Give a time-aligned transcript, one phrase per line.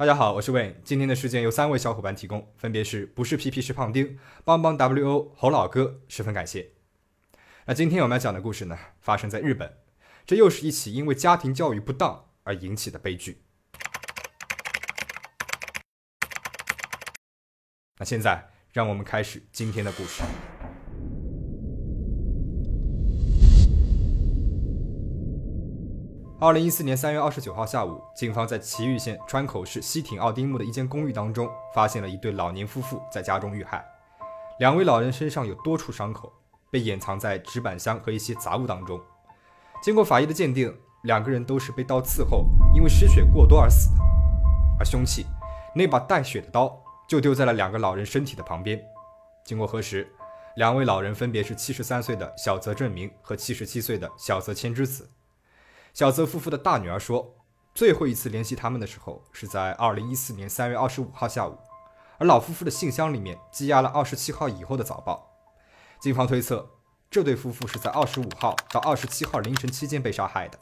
[0.00, 0.76] 大家好，我是 Wayne。
[0.82, 6.70] 今天的事件由三位小伙伴提供，分别是不是皮皮是胖丁、帮帮 WO、侯老哥，十分感谢。
[7.66, 9.76] 那今天我们要讲的故事呢，发生在日本，
[10.24, 13.42] 这又是一起因为家庭教育不当而引起的悲剧。
[17.98, 20.22] 那现在，让我们开始今天的故事。
[26.42, 33.84] 二零一四年三月二十九号下午，警方在崎玉县川口市西町奥丁木的一间公寓当中，发现了一对老年夫妇在家中遇害。
[34.58, 36.32] 两位老人身上有多处伤口，
[36.70, 38.98] 被掩藏在纸板箱和一些杂物当中。
[39.82, 44.02] 经过法医的鉴定，两个人都是被刀刺后，因为失血过多而死的。
[44.78, 45.26] 而凶器
[45.74, 46.74] 那把带血的刀
[47.06, 48.82] 就丢在了两个老人身体的旁边。
[49.44, 50.10] 经过核实，
[50.56, 55.06] 两位老人分别是七十三岁的小泽正明和七十七岁的小泽千之子。
[55.92, 57.34] 小泽夫妇的大女儿说，
[57.74, 61.58] 最后一次联系他们的时候是在二零一四年三月二十五号下午，
[62.18, 65.30] 而老夫妇的信箱里面积压了二十七号以后的早报。
[66.00, 66.70] 警方推测，
[67.10, 70.58] 这对夫妇是在二十五号到二十七号凌晨期间被杀害的。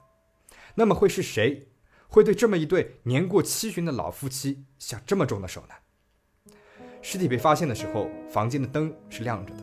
[0.75, 1.69] 那么会是谁
[2.09, 6.55] 会对这么一对年过七旬的老夫妻下这么重的手呢？
[7.01, 9.63] 尸体被发现的时候，房间的灯是亮着的，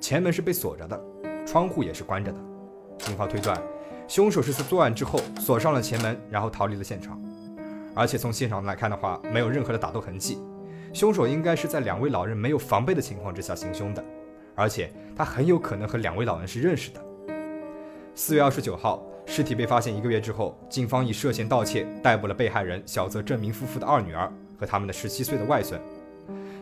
[0.00, 1.00] 前门是被锁着的，
[1.46, 2.38] 窗户也是关着的。
[2.98, 3.75] 警方推断。
[4.08, 7.20] 凶手是在作案之后锁上了前门，然后逃离了现场。
[7.94, 10.38] 而且从现场来看的话，没有任何的打斗痕迹。
[10.92, 14.04] 凶手应该是在两位老人没有防备的情况之下行凶的，
[14.54, 17.04] 而且他很有可能和两位老人是认识的。
[18.14, 25.80] 四月二十九号，尸体被发现一个月之后，警方以涉嫌盗窃逮捕了被害人小泽正明夫妇的二女儿和他们的十七岁的外孙。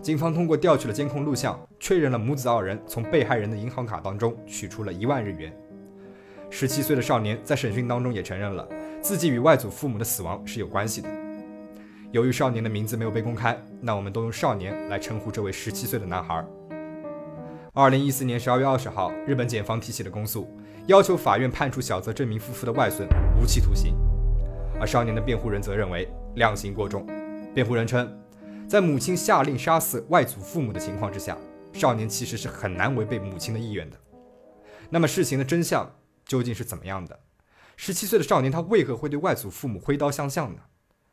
[0.00, 5.52] 警方通过调取了监控录像，确认了母子二人从被害人的银行卡当中取出了一万日元。
[6.56, 8.64] 十七岁的少年在审讯当中也承认了
[9.02, 11.08] 自己与外祖父母的死亡是有关系的。
[12.12, 16.46] 由于少年的名字没有被公开，那我们都用少年来称呼这位十七岁的男孩。
[17.72, 20.48] 二零一四年十二月二十号，日本检方提起了公诉，
[20.86, 23.96] 要求法院判处小泽正明夫妇的外孙无期徒刑。
[24.78, 27.04] 而少年的辩护人则认为量刑过重。
[27.52, 28.16] 辩护人称，
[28.68, 31.36] 在母亲下令杀死外祖父母的情况之下，
[31.72, 33.96] 少年其实是很难违背母亲的意愿的。
[34.88, 35.90] 那么事情的真相？
[36.26, 37.20] 究竟是怎么样的？
[37.76, 40.62] 十七岁的少年他为何会对外祖父母挥刀相向呢？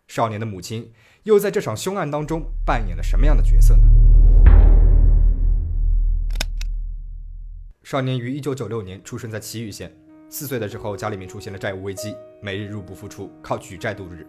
[0.08, 0.92] 少年的母亲
[1.24, 3.84] 又在这场凶案当中扮演了什么样的角色呢？
[7.84, 9.92] 少年于一九九六年出生在岐玉县，
[10.30, 14.26] 四岁的时候家里面出现了债务危机，每日入不敷出，靠举债度日。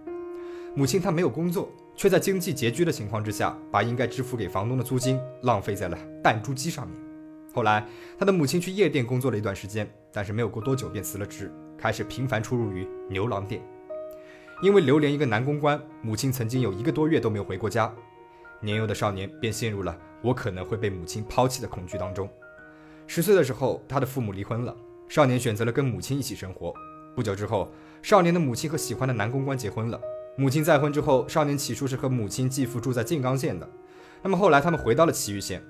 [0.75, 7.12] 母亲她没有工作，却在经济拮据的情况之下，把应该支付给房东的租金浪费在了弹珠机上面。
[7.55, 7.87] 后来，
[8.19, 13.63] 他的母亲去夜店工作了一段时间，但是没有过多久便辞了职，开始频繁出入于牛郎店。
[14.63, 17.93] 因为流连一个男公关，母亲曾经有一个多月都没有回过家。
[18.61, 22.29] 年幼的少年便陷入了我可能会被母亲抛弃的恐惧当中。
[23.07, 24.75] 十岁的时候，他的父母离婚了，
[25.09, 26.73] 少年选择了跟母亲一起生活。
[27.15, 27.71] 不久之后，
[28.01, 30.01] 少年的母亲和喜欢的男公关结婚了。
[30.37, 33.69] 母亲再婚之后，少年起初是和母亲继父住在静冈县的，
[34.23, 35.62] 那么后来他们回到了岐玉县。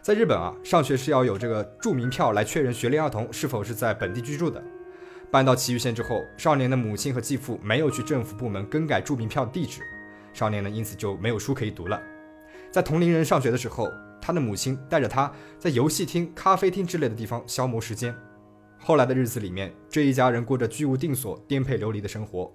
[0.00, 4.62] 在日本啊，上学是要有这个住民票来确认学龄儿童是否是在本地居住的。
[5.30, 9.82] 搬到岐玉县之后，少年的母亲和继父没有去政府部门更改住民票地址，
[10.32, 12.00] 少年呢因此就没有书可以读了。
[12.70, 18.14] 在同龄人上学的时候，他的母亲带着他在游戏厅、咖啡厅之类的地方消磨时间。
[18.78, 22.50] 后来的日子里面，这一家人过着居无定所、颠沛流离的生活。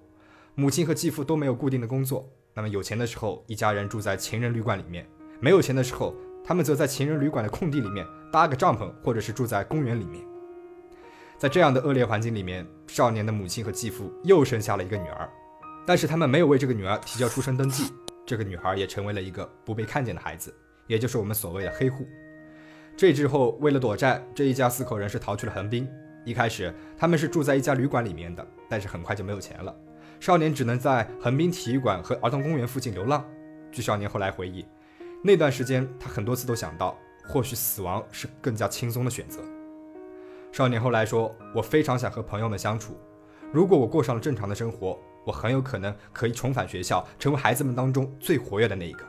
[0.56, 5.04] 母亲和继父都没有固定的工作，那么有钱的时候，一家人住在情人旅馆里面；
[5.40, 6.14] 没有钱的时候，
[6.46, 10.22] 他们则在情人旅馆的空地里面搭个帐篷，或者是住在公园里面。
[11.38, 15.28] 在这样的恶劣环境里面，少年的母亲和继父又生下了一个女儿，
[15.86, 17.90] 但是他们没有为这个女儿提交出生登记，
[18.26, 20.54] 这个女孩也成为了一个不被看见的孩子，
[20.86, 22.06] 也就是我们所谓的黑户。
[22.94, 25.88] 这之后，为了躲债，这一家四口人是逃去了横滨。
[26.26, 29.74] 一开始，他们是住在一家旅馆里面的，但是很快就没有钱了，
[30.20, 33.24] 少年只能在横滨体育馆和儿童公园附近流浪。
[33.72, 34.64] 据少年后来回忆。
[35.26, 39.40] 那段时间，他很多次都想到，或许死亡是更加轻松的选择。
[40.52, 42.94] 少年后来说：“我非常想和朋友们相处，
[43.50, 49.02] 如果我过上了正常的生活，我很有可能可以重返学校，成为孩子们当中最活跃的那一个。”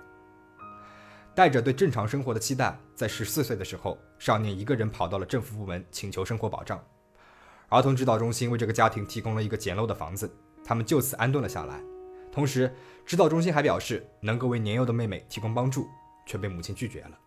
[1.35, 6.81] 带着对正常生活的期待，在十四岁的时候，少年一个人跑到了政府部门请求生活保障。
[7.67, 10.33] 儿童指导中心为这个家庭提供了一个简陋的房子，
[10.63, 11.81] 他们就此安顿了下来。
[12.31, 12.73] 同时，
[13.05, 15.85] 指导中心还表示能够为年幼的妹妹提供帮助。
[16.25, 17.17] 却被母亲拒绝了，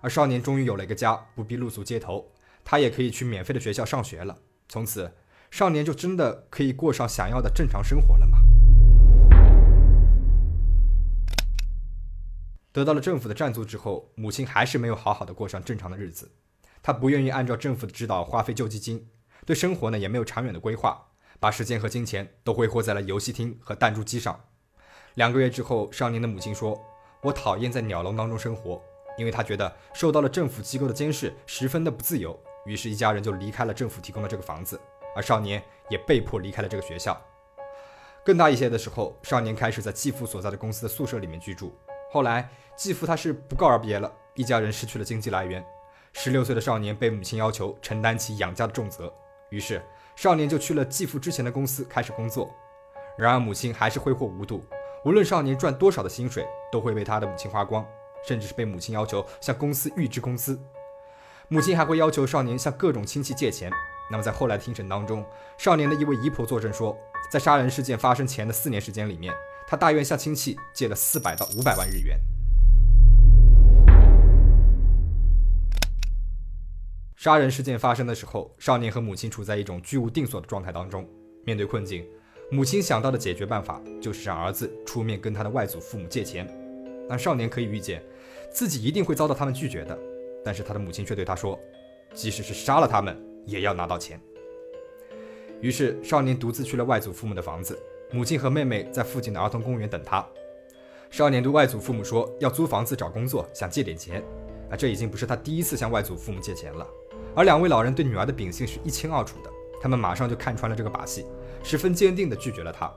[0.00, 2.30] 而少年终于有了一个家，不必露宿街头，
[2.64, 4.38] 他也可以去免费的学校上学了。
[4.68, 5.12] 从此，
[5.50, 8.38] 少年就真的可以过上想要的正常生活了吗？
[12.72, 16.30] 得到了政府的赞助之后，母亲还是没有好好的过上正常的日子。
[16.82, 19.08] 她不愿意按照政府的指导花费救济金，
[19.44, 21.08] 对生活呢也没有长远的规划，
[21.40, 24.44] 把时间和金钱都挥霍在了游戏厅和弹珠机上。
[25.14, 26.80] 两个月之后，少年的母亲说
[27.22, 28.82] ：“我讨厌在鸟笼当中生活，
[29.18, 34.78] 因为他觉得受到了政府机构的监视，十分的不自由。”于是，一家人就离开了政府提供的这个房子，
[35.16, 37.18] 而少年也被迫离开了这个学校。
[38.22, 41.74] 更大一些的时候，少年开始在继父所在的公司的宿舍里面居住。
[42.10, 45.64] 后来，继父他是不告而别了，一家人失去了经济来源。
[46.12, 49.12] 十六岁的少年被母亲要求承担起养家的重责，
[49.48, 49.82] 于是
[50.16, 52.54] 少年就去了继父之前的公司开始工作。
[53.16, 54.62] 然而，母亲还是挥霍无度，
[55.02, 57.86] 无论少年赚多少的薪水，都会被他的母亲花光，
[58.22, 60.60] 甚至是被母亲要求向公司预支工资。
[61.48, 63.72] 母亲还会要求少年向各种亲戚借钱。
[64.10, 65.24] 那么，在后来的庭审当中，
[65.56, 66.94] 少年的一位姨婆作证说，
[67.30, 69.32] 在杀人事件发生前的四年时间里面，
[69.66, 72.20] 他大约向亲戚借了四百到五百万日元。
[77.16, 81.08] 杀人事件发生的时候，少年和母亲处在一种居无定所的状态当中。
[81.46, 82.06] 面对困境，
[82.50, 86.46] 母亲想到的解决办法就是让儿子出面跟他的外祖父母借钱。
[87.08, 88.02] 但少年可以预见，
[88.50, 89.98] 自己一定会遭到他们拒绝的。
[90.44, 91.58] 但是他的母亲却对他说，
[92.14, 93.16] 即使是杀了他们。
[93.46, 94.20] 也要拿到钱。
[95.62, 97.76] 于是少年独自去了外祖父母的房子，
[98.12, 100.24] 母亲和妹妹在附近的儿童公园等他。
[101.10, 104.22] 少年对外祖父母说要租房子、找工作，想借点钱。
[104.70, 106.86] 啊，这已经不是他第一次向外祖父母借钱了。
[107.34, 109.50] 而两位老人对女儿的秉性是一清二楚的，
[109.80, 111.24] 他们马上就看穿了这个把戏，
[111.62, 112.92] 十分坚定地拒绝了他。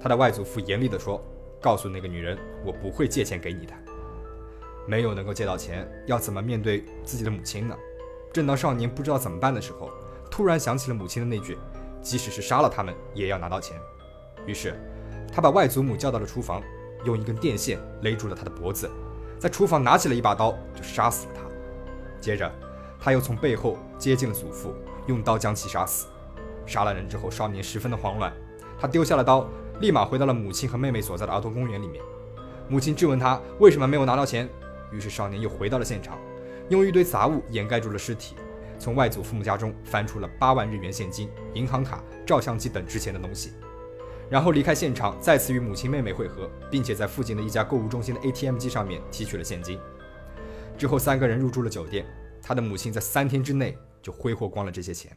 [0.00, 1.20] 他的外祖父严厉地说
[1.60, 3.72] ：“告诉那个女人，我不会借钱给你的。
[4.86, 7.76] 没有能够借到钱，要怎么面对自己的母亲呢？”
[8.32, 9.90] 正当少年不知道怎么办的时候，
[10.30, 11.58] 突然想起了母亲的那句
[12.00, 13.76] ：“即使是杀了他们，也要拿到钱。”
[14.46, 14.74] 于是，
[15.32, 16.62] 他把外祖母叫到了厨房，
[17.04, 18.88] 用一根电线勒住了他的脖子，
[19.40, 21.40] 在厨房拿起了一把刀就杀死了他。
[22.20, 22.52] 接着，
[23.00, 24.74] 他又从背后接近了祖父，
[25.06, 26.06] 用刀将其杀死。
[26.66, 28.32] 杀了人之后，少年十分的慌乱，
[28.78, 29.48] 他丢下了刀，
[29.80, 32.02] 立马回到了母亲和妹妹所在的儿童公园里面。
[32.68, 34.48] 母亲质问他为什么没有拿到钱，
[34.90, 36.18] 于是少年又回到了现场。
[36.68, 38.34] 用一堆杂物掩盖住了尸体，
[38.76, 43.52] 从外祖父母家中翻出了八万日元现金、银行卡、照相机等值钱的东西，
[44.28, 49.78] 然后离开现场，再次与母亲、妹妹会合，并且在附近的一家购物中心的 ATM 机上面提取了现金。
[50.76, 52.04] 之后，三个人入住了酒店。
[52.46, 55.10] 他的母亲在三天之内就挥霍光了这些钱。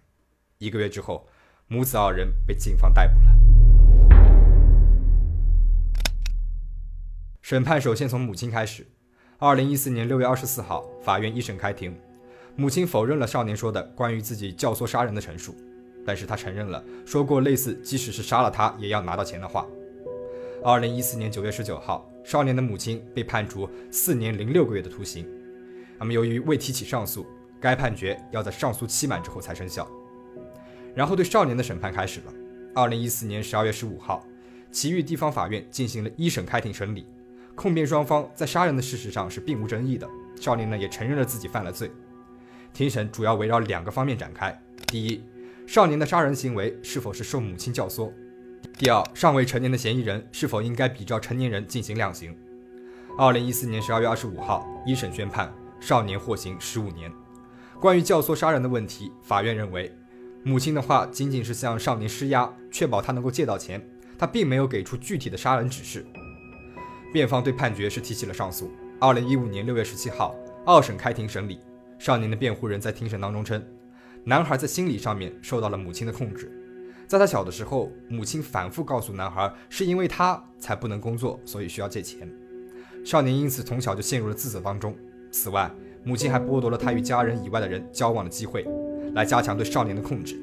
[0.57, 1.27] 一个月之后，
[1.67, 4.19] 母子二人被警方逮捕了。
[7.39, 8.87] 审判首先从母亲开始。
[9.37, 11.95] 二零一四年六月二十四号，法院一审开庭，
[12.55, 15.55] 母亲否认了少年说的关于自己教唆杀人的陈述，
[16.03, 19.67] 但是他承认了说过类似即使是杀了他也要拿到钱的话。
[20.63, 25.29] 二零一四年九月十九号，少年的母亲被判处四年零六个月的徒刑。
[25.99, 27.27] 那么由于未提起上诉，
[27.59, 29.87] 该判决要在上诉期满之后才生效。
[30.95, 32.33] 然后对少年的审判开始了。
[32.73, 34.25] 二零一四年十二月十五号，
[34.71, 37.05] 祁玉地方法院进行了一审开庭审理。
[37.55, 40.07] 控辩双方在杀人的事实上是并无争议的，
[40.39, 41.91] 少年呢也承认了自己犯了罪。
[42.73, 44.57] 庭审主要围绕两个方面展开：
[44.87, 45.21] 第一，
[45.67, 48.11] 少年的杀人行为是否是受母亲教唆；
[48.77, 52.33] 第二，尚未成年的嫌疑人是否应该比照成年人进行量刑。
[53.17, 57.11] 二零一四年十二月二十五号，一审宣判，少年获刑十五年。
[57.79, 59.91] 关于教唆杀人的问题，法院认为，
[60.43, 63.81] 母亲的话仅仅是向少年施压，确保他能够借到钱，
[64.17, 66.05] 他并没有给出具体的杀人指示。
[67.13, 68.71] 辩方对判决是提起了上诉。
[68.99, 71.59] 二零一五年六月十七号，二审开庭审理。
[71.97, 73.65] 少年的辩护人在庭审当中称，
[74.25, 76.51] 男孩在心理上面受到了母亲的控制。
[77.07, 82.29] 在他小的时候，母亲反复告诉男孩，是因为他才不能工作，所以需要借钱。
[83.03, 84.95] 少年因此从小就陷入了自责当中。
[85.31, 85.71] 此外，
[86.03, 88.65] 母亲还剥夺了他与家人以外的人交往的机会，
[89.13, 90.39] 来加强对少年的控制。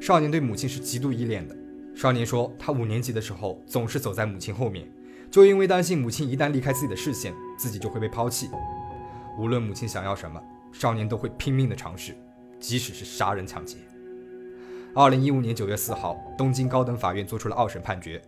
[0.00, 1.56] 少年对母亲是极度依恋的。
[1.94, 4.90] 少年说，他五年级的时候总是走在母亲后面。
[5.30, 8.48] 就因为担心母亲一旦离开自己的视线，自己就会被抛弃。
[9.38, 10.40] 无论母亲想要什么，
[10.72, 12.16] 少年都会拼命的尝试，
[12.60, 13.76] 即使是杀人抢劫。
[14.94, 18.22] 二零一五年九月四号，东京高等法院作出了二审判决，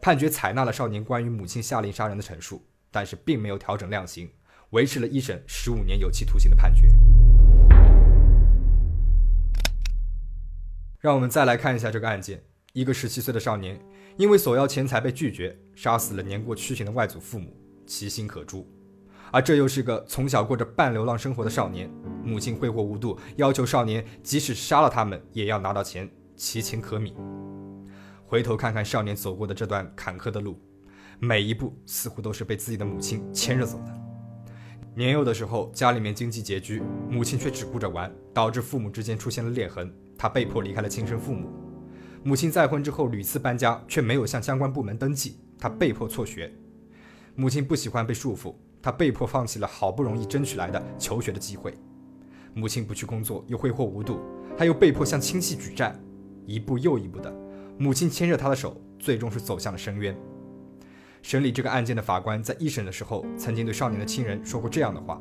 [0.00, 4.28] 判决采纳了少年关于母亲下令杀人的陈述，但是并没有调整量刑，
[4.74, 6.88] 维持了一审十五年有期徒刑的判决。
[10.98, 12.42] 让我们再来看一下这个案件。
[12.72, 13.80] 一个十七岁的少年，
[14.16, 18.66] 因为索要钱财被拒绝，杀死了年过屈刑的外祖父母，其心可诛。
[19.30, 21.88] 而这又是个从小过着半流浪生活的少年，
[22.24, 27.14] 母亲挥霍无度，要求少年即使杀了他们也要拿到钱，其情可悯。
[28.26, 30.60] 回头看看少年走过的这段坎坷的路，
[31.20, 34.03] 每一步似乎都是被自己的母亲牵着走的。
[34.96, 39.92] 年幼的时候，家里面经济拮据，母亲却只顾着玩，导致父母之间出现了裂痕。
[40.16, 41.48] 他被迫离开了亲生父母。
[42.22, 46.52] 母亲再婚之后屡次搬家，却没有向相关部门登记，他被迫辍学。
[47.34, 51.74] 母亲不喜欢被束缚，他被迫放弃了好不容易争取来的求学的机会。
[52.54, 54.20] 母亲不去工作，又挥霍无度，
[54.56, 55.92] 他又被迫向亲戚举债，
[56.46, 57.34] 一步又一步的，
[57.76, 60.16] 母亲牵着他的手，最终是走向了深渊。
[61.24, 65.18] 审理这个案件的法官在一审的时候，曾经对少年的亲人说过这样的话：“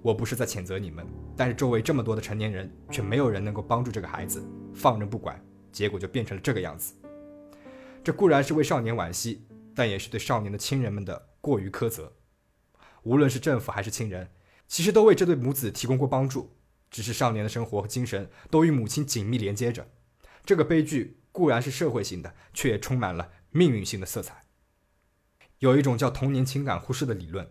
[0.00, 1.06] 我不是在谴责你们，
[1.36, 4.42] 但是周围这么多的成年人，却没有人能够帮助这个孩子，
[4.72, 5.38] 放任不管，
[5.70, 6.94] 结果就变成了这个样子。
[8.02, 12.10] 这固然是为少年惋惜，但也是对少年的亲人们的过于苛责。
[13.02, 14.30] 无论是政府还是亲人，
[14.66, 16.56] 其实都为这对母子提供过帮助，
[16.90, 19.86] 只是少年的生活和精神都与母亲紧密连接着。
[20.46, 24.44] 这个悲剧固然是社会性的，却也充满了命运性的色彩。”
[25.58, 27.48] 有一种叫童年情感忽视的理论，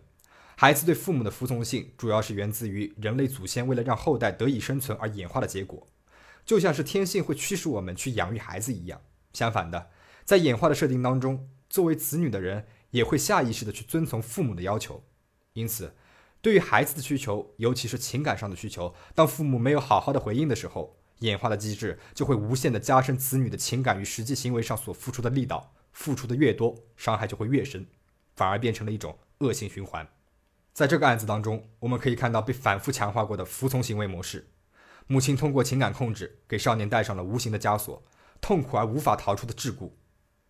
[0.56, 5.86] 孩子对父母的服从性主要是源自于人类祖先为了让后代得以生存而演化的结果，
[6.46, 9.00] 就像是天性会驱使我们去养育孩子一样。
[9.34, 9.90] 相反的，
[10.24, 15.04] 在演化的设定当中，作为子女的人也会下意识的去遵从父母的要求。
[15.52, 15.94] 因此，
[16.40, 27.84] 对于孩子的需求，尤其是情感上的需求，当父母没有好好的回应的时候，演化的机制就会无限的加深子女的情感与实际行为上所付出的力道，付出的越多，伤害就会越深。
[28.36, 30.06] 反而变成了一种恶性循环。
[30.72, 34.48] 在这个案子当中，我们可以看到被反复强化过的服从行为模式。
[35.08, 38.00] 母亲通过情感控制，给少年戴上了无形的枷锁，
[38.40, 39.90] 痛苦而无法逃出的桎梏。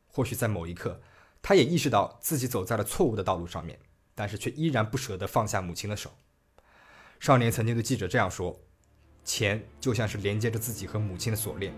[0.07, 1.00] 或许在某一刻，
[1.40, 3.78] 他也意识到自己走在了错误的道路上面，
[4.14, 6.11] 但是却依然不舍得放下母亲的手。
[7.19, 8.61] 少年曾经对记者这样说
[9.25, 11.73] ：“钱就像是连接着自己和母亲的锁链。”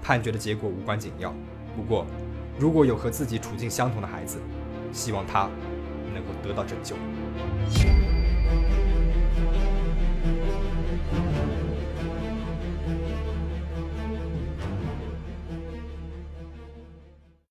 [0.00, 1.34] 判决的结果无关紧要。
[1.74, 2.06] 不过，
[2.60, 4.36] 如果有和自己处境相同的孩子，
[4.92, 5.48] 希望他
[6.12, 6.94] 能够得到拯救。